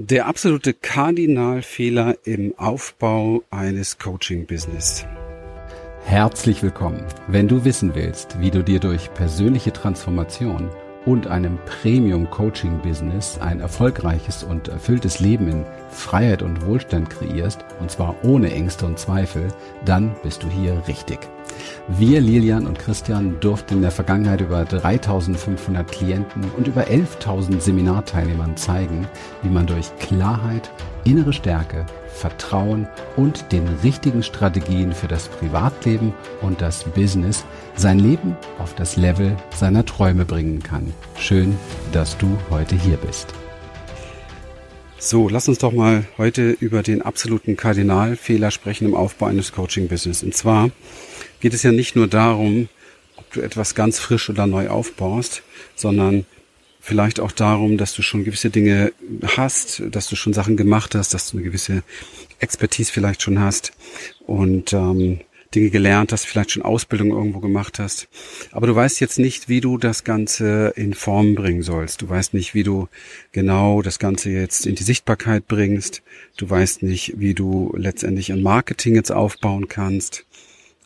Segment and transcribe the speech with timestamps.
[0.00, 5.04] Der absolute Kardinalfehler im Aufbau eines Coaching-Business.
[6.04, 7.04] Herzlich willkommen.
[7.26, 10.70] Wenn du wissen willst, wie du dir durch persönliche Transformation
[11.04, 18.14] und einem Premium-Coaching-Business ein erfolgreiches und erfülltes Leben in Freiheit und Wohlstand kreierst, und zwar
[18.22, 19.48] ohne Ängste und Zweifel,
[19.84, 21.18] dann bist du hier richtig.
[21.88, 28.56] Wir, Lilian und Christian, durften in der Vergangenheit über 3500 Klienten und über 11.000 Seminarteilnehmern
[28.56, 29.06] zeigen,
[29.42, 30.70] wie man durch Klarheit,
[31.04, 37.44] innere Stärke, Vertrauen und den richtigen Strategien für das Privatleben und das Business
[37.76, 40.92] sein Leben auf das Level seiner Träume bringen kann.
[41.16, 41.56] Schön,
[41.92, 43.32] dass du heute hier bist.
[45.00, 50.24] So, lass uns doch mal heute über den absoluten Kardinalfehler sprechen im Aufbau eines Coaching-Business.
[50.24, 50.70] Und zwar
[51.40, 52.68] geht es ja nicht nur darum,
[53.16, 55.42] ob du etwas ganz frisch oder neu aufbaust,
[55.74, 56.26] sondern
[56.80, 58.92] vielleicht auch darum, dass du schon gewisse Dinge
[59.36, 61.82] hast, dass du schon Sachen gemacht hast, dass du eine gewisse
[62.38, 63.72] Expertise vielleicht schon hast
[64.26, 65.20] und ähm,
[65.54, 68.08] Dinge gelernt hast, vielleicht schon Ausbildung irgendwo gemacht hast.
[68.52, 72.02] Aber du weißt jetzt nicht, wie du das Ganze in Form bringen sollst.
[72.02, 72.88] Du weißt nicht, wie du
[73.32, 76.02] genau das Ganze jetzt in die Sichtbarkeit bringst.
[76.36, 80.26] Du weißt nicht, wie du letztendlich ein Marketing jetzt aufbauen kannst.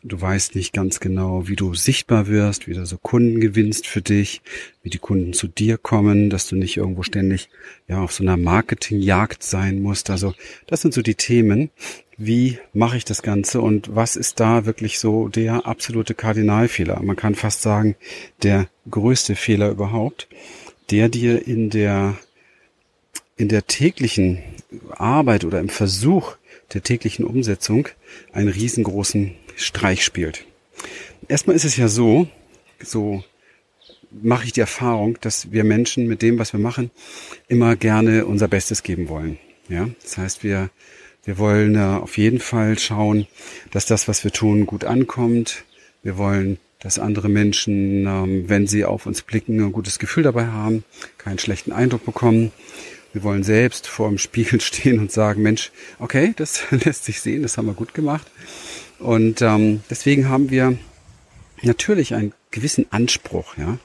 [0.05, 4.03] Du weißt nicht ganz genau, wie du sichtbar wirst, wie du so Kunden gewinnst für
[4.03, 4.43] dich,
[4.83, 7.49] wie die Kunden zu dir kommen, dass du nicht irgendwo ständig
[7.87, 10.11] ja auf so einer Marketingjagd sein musst.
[10.11, 10.35] Also
[10.67, 11.71] das sind so die Themen.
[12.17, 17.01] Wie mache ich das Ganze und was ist da wirklich so der absolute Kardinalfehler?
[17.01, 17.95] Man kann fast sagen,
[18.43, 20.27] der größte Fehler überhaupt,
[20.91, 22.19] der dir in der
[23.37, 24.39] in der täglichen
[24.91, 26.37] Arbeit oder im Versuch
[26.75, 27.89] der täglichen Umsetzung
[28.33, 30.45] einen riesengroßen Streich spielt.
[31.29, 32.29] Erstmal ist es ja so,
[32.83, 33.25] so
[34.11, 36.91] mache ich die Erfahrung, dass wir Menschen mit dem, was wir machen,
[37.49, 39.39] immer gerne unser Bestes geben wollen.
[39.69, 40.71] Ja, das heißt, wir,
[41.25, 43.27] wir wollen äh, auf jeden Fall schauen,
[43.71, 45.65] dass das, was wir tun, gut ankommt.
[46.03, 50.47] Wir wollen, dass andere Menschen, ähm, wenn sie auf uns blicken, ein gutes Gefühl dabei
[50.47, 50.85] haben,
[51.19, 52.51] keinen schlechten Eindruck bekommen.
[53.13, 57.43] Wir wollen selbst vor dem Spiegel stehen und sagen, Mensch, okay, das lässt sich sehen,
[57.43, 58.27] das haben wir gut gemacht.
[59.03, 60.79] Und ähm, deswegen haben wir
[61.63, 63.79] natürlich einen gewissen Anspruch, ja,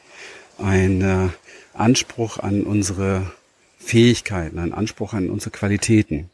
[0.60, 1.30] ein äh,
[1.74, 3.32] Anspruch an unsere
[3.80, 6.30] Fähigkeiten, einen Anspruch an unsere Qualitäten.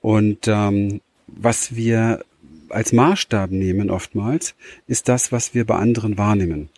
[0.00, 2.24] Und ähm, was wir
[2.70, 4.54] als Maßstab nehmen oftmals,
[4.86, 6.70] ist das, was wir bei anderen wahrnehmen.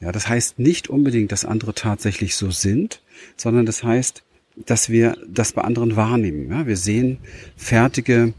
[0.00, 3.02] Ja, das heißt nicht unbedingt, dass andere tatsächlich so sind,
[3.36, 4.22] sondern das heißt,
[4.56, 6.50] dass wir das bei anderen wahrnehmen.
[6.50, 7.18] Ja, wir sehen
[7.56, 8.32] fertige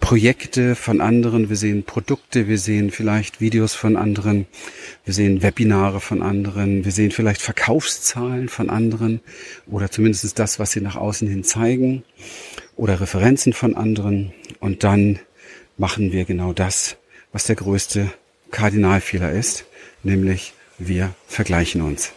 [0.00, 4.46] Projekte von anderen, wir sehen Produkte, wir sehen vielleicht Videos von anderen,
[5.04, 9.20] wir sehen Webinare von anderen, wir sehen vielleicht Verkaufszahlen von anderen
[9.66, 12.02] oder zumindest das, was sie nach außen hin zeigen
[12.76, 14.32] oder Referenzen von anderen.
[14.58, 15.20] Und dann
[15.76, 16.96] machen wir genau das,
[17.32, 18.10] was der größte
[18.50, 19.64] Kardinalfehler ist,
[20.02, 22.12] nämlich wir vergleichen uns.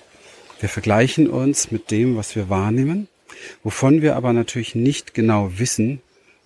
[0.59, 3.07] Wir vergleichen uns mit dem, was wir wahrnehmen,
[3.63, 6.01] wovon wir aber natürlich nicht genau wissen,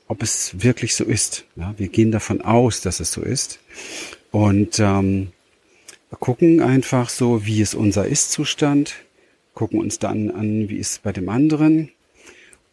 [0.07, 1.45] ob es wirklich so ist.
[1.55, 3.59] Ja, wir gehen davon aus, dass es so ist.
[4.31, 5.31] Und ähm,
[6.19, 8.95] gucken einfach so, wie ist unser Ist-Zustand,
[9.53, 11.91] gucken uns dann an, wie ist es bei dem anderen.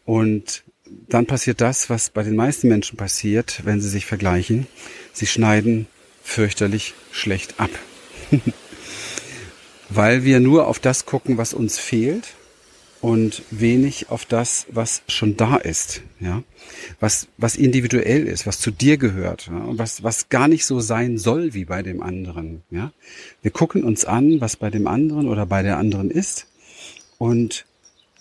[0.05, 0.63] Und
[1.09, 4.67] dann passiert das, was bei den meisten Menschen passiert, wenn sie sich vergleichen.
[5.13, 5.87] Sie schneiden
[6.23, 7.71] fürchterlich schlecht ab.
[9.89, 12.33] Weil wir nur auf das gucken, was uns fehlt
[13.05, 16.41] und wenig auf das, was schon da ist, ja,
[16.99, 19.59] was was individuell ist, was zu dir gehört, ja?
[19.59, 22.91] und was was gar nicht so sein soll wie bei dem anderen, ja.
[23.43, 26.47] Wir gucken uns an, was bei dem anderen oder bei der anderen ist
[27.19, 27.67] und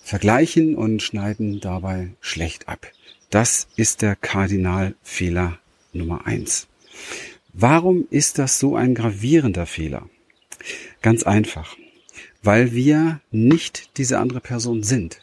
[0.02, 2.86] vergleichen und schneiden dabei schlecht ab.
[3.30, 5.58] Das ist der Kardinalfehler
[5.94, 6.66] Nummer eins.
[7.54, 10.10] Warum ist das so ein gravierender Fehler?
[11.00, 11.74] Ganz einfach
[12.44, 15.20] weil wir nicht diese andere Person sind.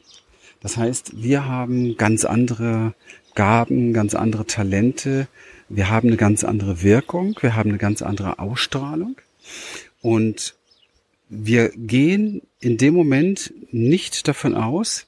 [0.62, 2.94] Das heißt, wir haben ganz andere
[3.36, 5.28] Gaben, ganz andere Talente,
[5.69, 9.16] wir haben eine ganz andere Wirkung, wir haben eine ganz andere Ausstrahlung
[10.01, 10.56] und
[11.30, 15.07] wir gehen in dem Moment nicht davon aus,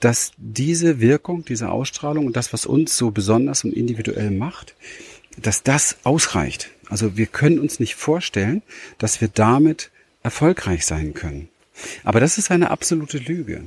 [0.00, 4.74] dass diese Wirkung, diese Ausstrahlung und das, was uns so besonders und individuell macht,
[5.40, 6.70] dass das ausreicht.
[6.90, 8.62] Also wir können uns nicht vorstellen,
[8.98, 9.90] dass wir damit
[10.22, 11.48] erfolgreich sein können.
[12.04, 13.64] Aber das ist eine absolute Lüge,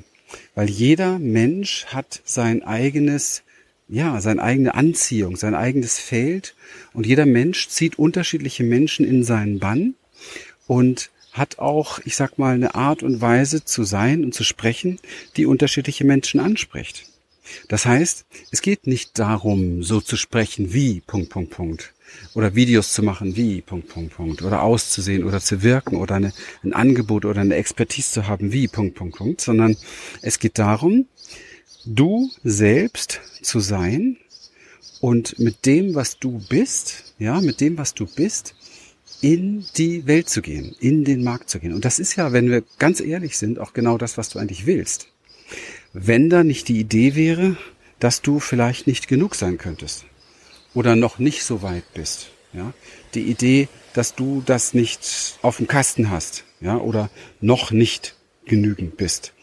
[0.54, 3.44] weil jeder Mensch hat sein eigenes,
[3.88, 6.56] ja, seine eigene Anziehung, sein eigenes Feld
[6.94, 9.96] und jeder Mensch zieht unterschiedliche Menschen in seinen Bann
[10.68, 15.00] und hat auch, ich sag mal, eine Art und Weise zu sein und zu sprechen,
[15.36, 17.06] die unterschiedliche Menschen anspricht.
[17.68, 21.94] Das heißt, es geht nicht darum, so zu sprechen wie Punkt, Punkt, Punkt.
[22.34, 24.42] Oder Videos zu machen wie Punkt, Punkt, Punkt.
[24.42, 26.34] Oder auszusehen oder zu wirken oder eine,
[26.64, 29.42] ein Angebot oder eine Expertise zu haben wie Punkt, Punkt, Punkt.
[29.42, 29.78] Sondern
[30.22, 31.08] es geht darum,
[31.86, 34.18] du selbst zu sein
[35.00, 38.56] und mit dem, was du bist, ja, mit dem, was du bist,
[39.22, 41.74] in die Welt zu gehen, in den Markt zu gehen.
[41.74, 44.66] Und das ist ja, wenn wir ganz ehrlich sind, auch genau das, was du eigentlich
[44.66, 45.08] willst.
[45.94, 47.58] Wenn da nicht die Idee wäre,
[48.00, 50.06] dass du vielleicht nicht genug sein könntest
[50.75, 52.74] oder noch nicht so weit bist, ja,
[53.16, 57.10] die Idee, dass du das nicht auf dem Kasten hast, ja, oder
[57.42, 59.33] noch nicht genügend bist,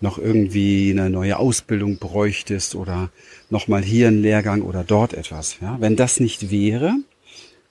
[0.00, 3.10] noch irgendwie eine neue Ausbildung bräuchtest oder
[3.48, 6.96] noch mal hier ein Lehrgang oder dort etwas, ja, wenn das nicht wäre,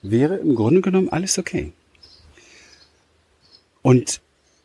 [0.02, 1.74] wäre im Grunde genommen alles okay.
[3.82, 4.22] Und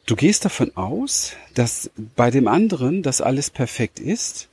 [0.06, 4.48] du gehst davon aus, dass bei dem anderen das alles perfekt ist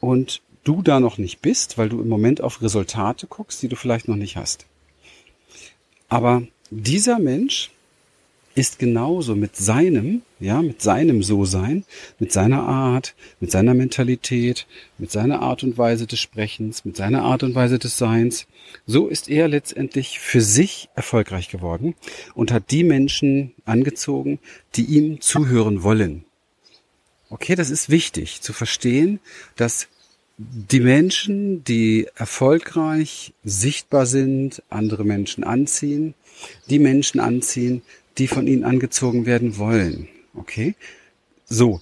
[0.00, 3.76] und du da noch nicht bist, weil du im Moment auf Resultate guckst, die du
[3.76, 4.66] vielleicht noch nicht hast.
[6.08, 7.70] Aber dieser Mensch
[8.54, 11.84] ist genauso mit seinem, ja, mit seinem So-Sein,
[12.18, 14.66] mit seiner Art, mit seiner Mentalität,
[14.98, 18.46] mit seiner Art und Weise des Sprechens, mit seiner Art und Weise des Seins.
[18.84, 21.94] So ist er letztendlich für sich erfolgreich geworden
[22.34, 24.40] und hat die Menschen angezogen,
[24.74, 26.24] die ihm zuhören wollen.
[27.30, 29.20] Okay, das ist wichtig zu verstehen,
[29.54, 29.86] dass
[30.38, 36.14] die Menschen, die erfolgreich sichtbar sind, andere Menschen anziehen,
[36.70, 37.82] die Menschen anziehen,
[38.18, 40.08] die von ihnen angezogen werden wollen.
[40.34, 40.74] Okay?
[41.46, 41.80] So.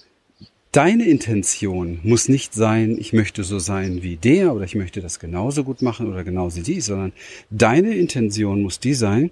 [0.73, 5.19] Deine Intention muss nicht sein, ich möchte so sein wie der oder ich möchte das
[5.19, 7.13] genauso gut machen oder genauso die, sondern
[7.49, 9.31] deine Intention muss die sein,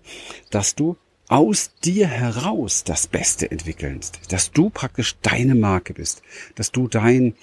[0.51, 0.97] dass du
[1.29, 6.23] aus dir heraus das Beste entwickelst, dass du praktisch deine Marke bist,
[6.55, 7.35] dass du dein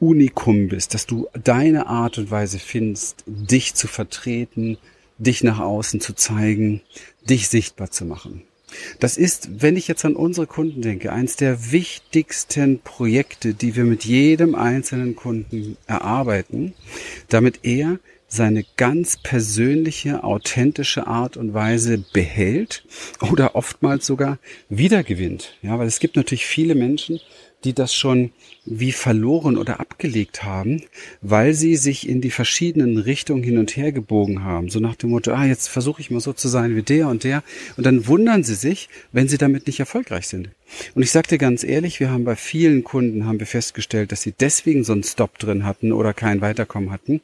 [0.00, 4.78] Unikum bist, dass du deine Art und Weise findest, dich zu vertreten,
[5.18, 6.80] dich nach außen zu zeigen,
[7.28, 8.42] dich sichtbar zu machen.
[8.98, 13.84] Das ist, wenn ich jetzt an unsere Kunden denke, eines der wichtigsten Projekte, die wir
[13.84, 16.74] mit jedem einzelnen Kunden erarbeiten,
[17.28, 17.98] damit er
[18.28, 22.84] seine ganz persönliche, authentische Art und Weise behält
[23.30, 24.38] oder oftmals sogar
[24.68, 25.56] wiedergewinnt.
[25.62, 27.20] Ja, weil es gibt natürlich viele Menschen,
[27.64, 28.30] die das schon
[28.64, 30.82] wie verloren oder abgelegt haben,
[31.20, 34.68] weil sie sich in die verschiedenen Richtungen hin und her gebogen haben.
[34.68, 37.24] So nach dem Motto, ah, jetzt versuche ich mal so zu sein wie der und
[37.24, 37.42] der.
[37.76, 40.50] Und dann wundern sie sich, wenn sie damit nicht erfolgreich sind.
[40.94, 44.32] Und ich sagte ganz ehrlich, wir haben bei vielen Kunden haben wir festgestellt, dass sie
[44.32, 47.20] deswegen so einen Stop drin hatten oder kein Weiterkommen hatten,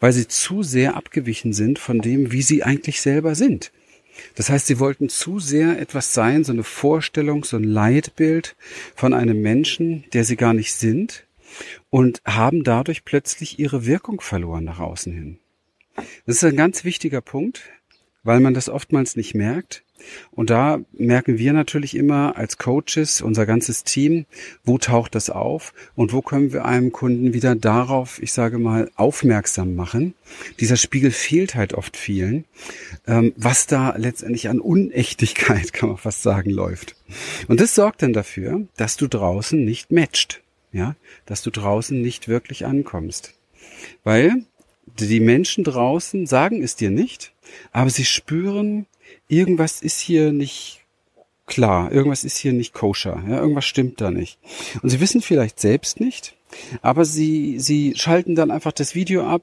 [0.00, 3.70] weil sie zu sehr abgewichen sind von dem, wie sie eigentlich selber sind.
[4.34, 8.56] Das heißt, sie wollten zu sehr etwas sein, so eine Vorstellung, so ein Leitbild
[8.94, 11.26] von einem Menschen, der sie gar nicht sind
[11.90, 15.38] und haben dadurch plötzlich ihre Wirkung verloren nach außen hin.
[16.26, 17.62] Das ist ein ganz wichtiger Punkt,
[18.22, 19.82] weil man das oftmals nicht merkt.
[20.32, 24.26] Und da merken wir natürlich immer als Coaches, unser ganzes Team,
[24.64, 28.90] wo taucht das auf und wo können wir einem Kunden wieder darauf, ich sage mal,
[28.96, 30.14] aufmerksam machen.
[30.60, 32.44] Dieser Spiegel fehlt halt oft vielen,
[33.06, 36.96] ähm, was da letztendlich an Unechtigkeit, kann man fast sagen, läuft.
[37.48, 40.42] Und das sorgt dann dafür, dass du draußen nicht matcht,
[40.72, 43.34] ja, dass du draußen nicht wirklich ankommst.
[44.04, 44.44] Weil
[44.98, 47.32] die Menschen draußen sagen es dir nicht,
[47.72, 48.86] aber sie spüren,
[49.28, 50.86] irgendwas ist hier nicht
[51.46, 54.38] klar, irgendwas ist hier nicht koscher, ja, irgendwas stimmt da nicht.
[54.82, 56.36] Und sie wissen vielleicht selbst nicht,
[56.82, 59.42] aber sie, sie schalten dann einfach das Video ab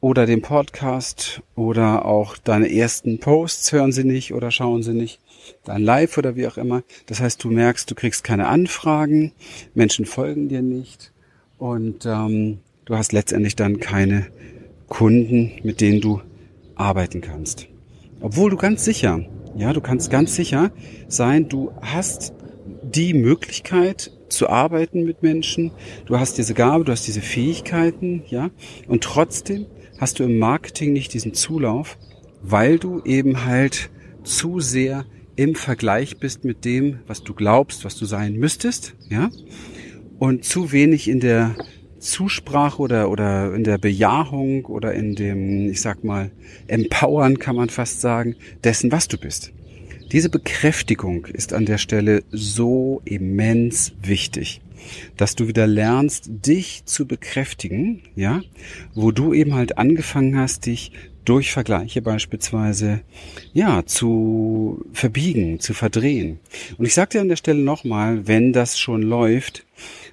[0.00, 5.20] oder den Podcast oder auch deine ersten Posts hören sie nicht oder schauen sie nicht,
[5.64, 6.82] dein Live oder wie auch immer.
[7.06, 9.32] Das heißt, du merkst, du kriegst keine Anfragen,
[9.74, 11.12] Menschen folgen dir nicht
[11.58, 14.28] und ähm, du hast letztendlich dann keine
[14.88, 16.20] Kunden, mit denen du
[16.76, 17.68] arbeiten kannst.
[18.24, 19.20] Obwohl du ganz sicher,
[19.54, 20.72] ja, du kannst ganz sicher
[21.08, 22.32] sein, du hast
[22.82, 25.72] die Möglichkeit zu arbeiten mit Menschen,
[26.06, 28.48] du hast diese Gabe, du hast diese Fähigkeiten, ja,
[28.88, 29.66] und trotzdem
[29.98, 31.98] hast du im Marketing nicht diesen Zulauf,
[32.40, 33.90] weil du eben halt
[34.22, 35.04] zu sehr
[35.36, 39.28] im Vergleich bist mit dem, was du glaubst, was du sein müsstest, ja,
[40.18, 41.56] und zu wenig in der
[42.04, 46.30] Zusprache oder, oder in der Bejahung oder in dem, ich sag mal,
[46.66, 49.52] Empowern kann man fast sagen, dessen, was du bist.
[50.12, 54.60] Diese Bekräftigung ist an der Stelle so immens wichtig,
[55.16, 58.42] dass du wieder lernst, dich zu bekräftigen, ja,
[58.94, 60.92] wo du eben halt angefangen hast, dich
[61.24, 63.00] durch Vergleiche beispielsweise,
[63.52, 66.38] ja, zu verbiegen, zu verdrehen.
[66.78, 69.64] Und ich sage dir an der Stelle nochmal, wenn das schon läuft,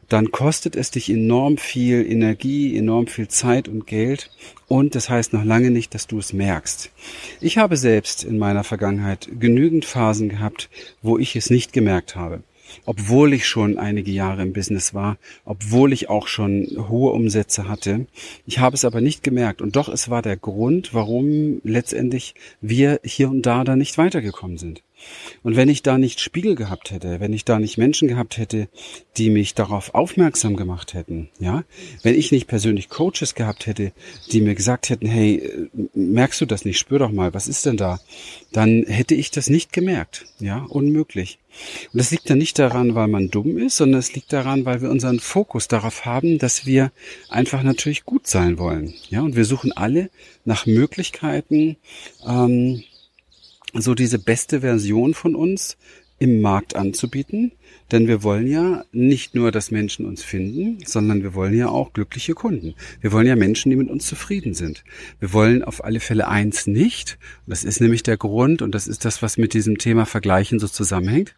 [0.09, 4.29] dann kostet es dich enorm viel Energie, enorm viel Zeit und Geld
[4.67, 6.91] und das heißt noch lange nicht, dass du es merkst.
[7.39, 10.69] Ich habe selbst in meiner Vergangenheit genügend Phasen gehabt,
[11.01, 12.43] wo ich es nicht gemerkt habe
[12.85, 18.05] obwohl ich schon einige Jahre im Business war, obwohl ich auch schon hohe Umsätze hatte.
[18.45, 22.99] Ich habe es aber nicht gemerkt und doch es war der Grund, warum letztendlich wir
[23.03, 24.81] hier und da dann nicht weitergekommen sind.
[25.43, 28.67] Und wenn ich da nicht Spiegel gehabt hätte, wenn ich da nicht Menschen gehabt hätte,
[29.17, 31.63] die mich darauf aufmerksam gemacht hätten, ja,
[32.03, 33.91] wenn ich nicht persönlich Coaches gehabt hätte,
[34.31, 37.77] die mir gesagt hätten, hey, merkst du das nicht, spür doch mal, was ist denn
[37.77, 37.99] da?
[38.51, 41.39] Dann hätte ich das nicht gemerkt, ja, unmöglich.
[41.91, 44.81] Und das liegt dann nicht daran, weil man dumm ist, sondern es liegt daran, weil
[44.81, 46.91] wir unseren Fokus darauf haben, dass wir
[47.29, 50.09] einfach natürlich gut sein wollen, ja, und wir suchen alle
[50.45, 51.77] nach Möglichkeiten,
[52.27, 52.83] ähm,
[53.73, 55.77] so diese beste Version von uns
[56.19, 57.51] im Markt anzubieten,
[57.91, 61.91] denn wir wollen ja nicht nur, dass Menschen uns finden, sondern wir wollen ja auch
[61.91, 62.73] glückliche Kunden.
[63.01, 64.83] Wir wollen ja Menschen, die mit uns zufrieden sind.
[65.19, 67.17] Wir wollen auf alle Fälle eins nicht.
[67.47, 70.67] Das ist nämlich der Grund und das ist das, was mit diesem Thema Vergleichen so
[70.67, 71.35] zusammenhängt.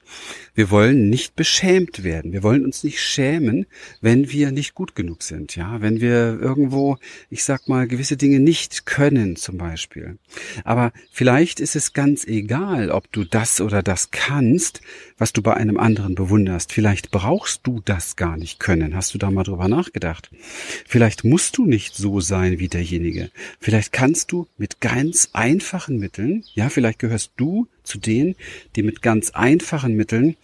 [0.54, 2.34] Wir wollen nicht beschämt werden.
[2.34, 3.66] Wir wollen uns nicht schämen,
[4.02, 5.56] wenn wir nicht gut genug sind.
[5.56, 6.98] Ja, wenn wir irgendwo,
[7.32, 10.18] ich sag mal, gewisse Dinge nicht können, zum Beispiel.
[10.64, 14.82] Aber vielleicht ist es ganz egal, ob du das oder das kannst,
[15.18, 18.96] was du bei einem anderen bewunderst wunderst, vielleicht brauchst du das gar nicht können.
[18.96, 20.30] Hast du da mal drüber nachgedacht?
[20.88, 23.30] Vielleicht musst du nicht so sein wie derjenige.
[23.60, 28.36] Vielleicht kannst du mit ganz einfachen Mitteln, ja, vielleicht gehörst du zu denen,
[28.76, 30.36] die mit ganz einfachen Mitteln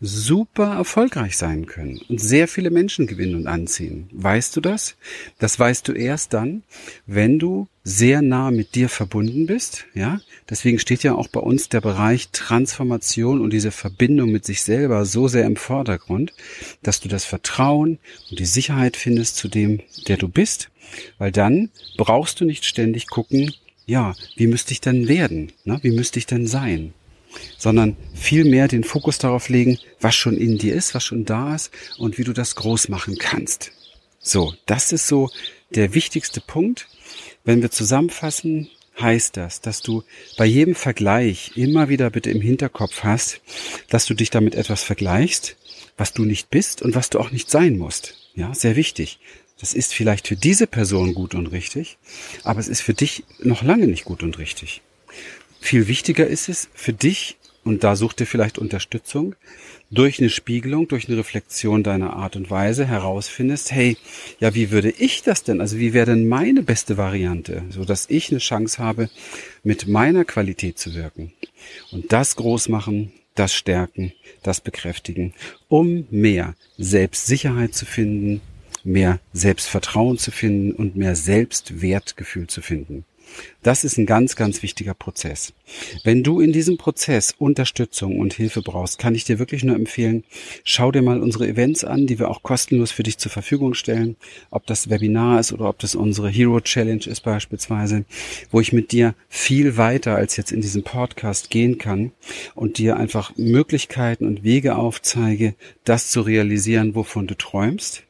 [0.00, 4.08] super erfolgreich sein können und sehr viele Menschen gewinnen und anziehen.
[4.12, 4.96] Weißt du das?
[5.38, 6.62] Das weißt du erst dann,
[7.06, 10.20] wenn du sehr nah mit dir verbunden bist, ja?
[10.48, 15.04] Deswegen steht ja auch bei uns der Bereich Transformation und diese Verbindung mit sich selber
[15.04, 16.32] so sehr im Vordergrund,
[16.82, 17.98] dass du das Vertrauen
[18.30, 20.70] und die Sicherheit findest zu dem, der du bist,
[21.18, 23.52] weil dann brauchst du nicht ständig gucken,
[23.86, 25.50] ja, wie müsste ich denn werden?
[25.64, 25.78] Ne?
[25.82, 26.92] Wie müsste ich denn sein?
[27.56, 31.70] Sondern vielmehr den Fokus darauf legen, was schon in dir ist, was schon da ist
[31.98, 33.72] und wie du das groß machen kannst.
[34.20, 35.30] So, das ist so
[35.70, 36.88] der wichtigste Punkt.
[37.44, 38.68] Wenn wir zusammenfassen,
[39.00, 40.02] heißt das, dass du
[40.36, 43.40] bei jedem Vergleich immer wieder bitte im Hinterkopf hast,
[43.88, 45.56] dass du dich damit etwas vergleichst,
[45.96, 48.14] was du nicht bist und was du auch nicht sein musst.
[48.34, 49.20] Ja, sehr wichtig.
[49.60, 51.98] Das ist vielleicht für diese Person gut und richtig,
[52.44, 54.82] aber es ist für dich noch lange nicht gut und richtig.
[55.60, 59.34] Viel wichtiger ist es für dich, und da such dir vielleicht Unterstützung,
[59.90, 63.96] durch eine Spiegelung, durch eine Reflexion deiner Art und Weise herausfindest, hey,
[64.40, 65.60] ja, wie würde ich das denn?
[65.60, 69.10] Also wie wäre denn meine beste Variante, so dass ich eine Chance habe,
[69.64, 71.32] mit meiner Qualität zu wirken?
[71.90, 74.12] Und das groß machen, das stärken,
[74.42, 75.32] das bekräftigen,
[75.68, 78.40] um mehr Selbstsicherheit zu finden,
[78.84, 83.04] mehr Selbstvertrauen zu finden und mehr Selbstwertgefühl zu finden.
[83.62, 85.52] Das ist ein ganz, ganz wichtiger Prozess.
[86.04, 90.24] Wenn du in diesem Prozess Unterstützung und Hilfe brauchst, kann ich dir wirklich nur empfehlen,
[90.64, 94.16] schau dir mal unsere Events an, die wir auch kostenlos für dich zur Verfügung stellen.
[94.50, 98.04] Ob das Webinar ist oder ob das unsere Hero Challenge ist beispielsweise,
[98.50, 102.12] wo ich mit dir viel weiter als jetzt in diesem Podcast gehen kann
[102.54, 105.54] und dir einfach Möglichkeiten und Wege aufzeige,
[105.84, 108.04] das zu realisieren, wovon du träumst.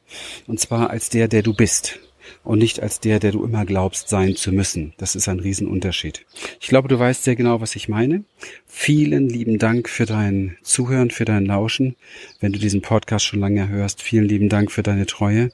[0.47, 1.99] Und zwar als der, der du bist
[2.43, 4.93] und nicht als der, der du immer glaubst sein zu müssen.
[4.97, 6.25] Das ist ein Riesenunterschied.
[6.59, 8.23] Ich glaube, du weißt sehr genau, was ich meine.
[8.67, 11.95] Vielen lieben Dank für dein Zuhören, für dein Lauschen.
[12.39, 15.51] Wenn du diesen Podcast schon lange hörst, vielen lieben Dank für deine Treue.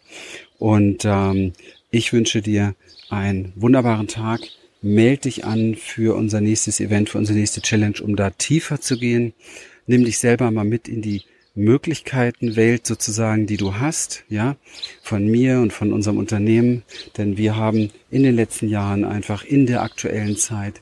[0.58, 1.54] Und ähm,
[1.92, 2.76] ich wünsche dir
[3.10, 4.42] einen wunderbaren Tag.
[4.82, 8.98] Meld dich an für unser nächstes Event, für unsere nächste Challenge, um da tiefer zu
[9.00, 9.34] gehen.
[9.88, 11.24] Nimm dich selber mal mit in die
[11.56, 14.58] Möglichkeitenwelt sozusagen, die du hast, ja,
[15.02, 16.84] von mir und von unserem Unternehmen,
[17.18, 20.82] denn wir haben in den letzten Jahren einfach in der aktuellen Zeit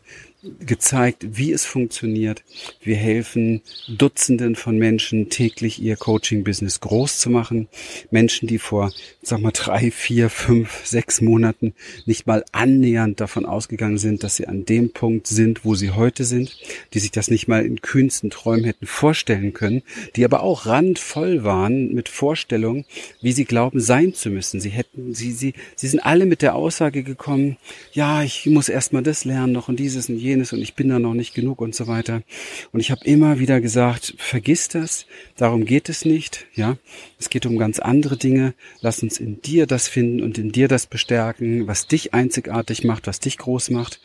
[0.60, 2.44] gezeigt, wie es funktioniert.
[2.82, 7.70] Wir helfen Dutzenden von Menschen täglich ihr Coaching-Business groß zu machen.
[8.12, 11.74] Menschen, die vor, sag mal, drei, vier, fünf, sechs Monaten
[12.06, 16.26] nicht mal annähernd davon ausgegangen sind, dass sie an dem Punkt sind, wo sie heute
[16.26, 16.58] sind,
[16.94, 19.82] die sich das nicht mal in kühnsten Träumen hätten vorstellen können,
[20.16, 22.86] die aber auch randvoll waren mit Vorstellungen,
[23.22, 24.60] wie sie glauben sein zu müssen.
[24.60, 27.58] Sie hätten, sie, sie, sie sind alle mit der Aussage gekommen,
[27.94, 30.74] ja, ich muss erst mal das lernen noch und dieses und jenes jenes und ich
[30.74, 32.24] bin da noch nicht genug und so weiter.
[32.72, 35.06] Und ich habe immer wieder gesagt, vergiss das,
[35.38, 36.78] darum geht es nicht, ja.
[37.20, 38.54] Es geht um ganz andere Dinge.
[38.82, 43.08] Lass uns in dir das finden und in dir das bestärken, was dich einzigartig macht,
[43.08, 44.02] was dich groß macht.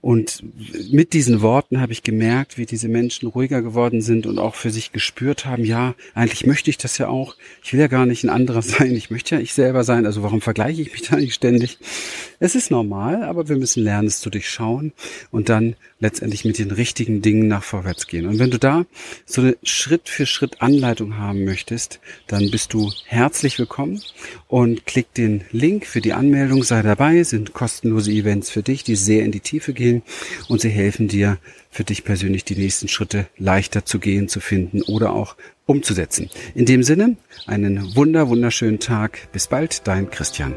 [0.00, 0.42] Und
[0.90, 4.70] mit diesen Worten habe ich gemerkt, wie diese Menschen ruhiger geworden sind und auch für
[4.70, 7.36] sich gespürt haben, ja, eigentlich möchte ich das ja auch.
[7.62, 8.94] Ich will ja gar nicht ein anderer sein.
[8.94, 10.06] Ich möchte ja ich selber sein.
[10.06, 11.78] Also warum vergleiche ich mich da nicht ständig?
[12.40, 14.92] Es ist normal, aber wir müssen lernen, es zu durchschauen
[15.30, 18.26] und dann letztendlich mit den richtigen Dingen nach vorwärts gehen.
[18.26, 18.84] Und wenn du da
[19.24, 24.02] so eine Schritt für Schritt Anleitung haben möchtest, dann bist du herzlich willkommen
[24.46, 28.96] und klick den Link für die Anmeldung, sei dabei, sind kostenlose Events für dich, die
[28.96, 30.02] sehr in die Tiefe gehen
[30.48, 31.38] und sie helfen dir
[31.70, 36.30] für dich persönlich die nächsten Schritte leichter zu gehen, zu finden oder auch umzusetzen.
[36.54, 39.28] In dem Sinne, einen wunder, wunderschönen Tag.
[39.32, 40.56] Bis bald, dein Christian.